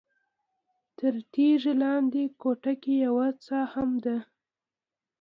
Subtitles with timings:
[0.97, 4.17] تر تیږې لاندې کوټه کې یوه څاه هم ده.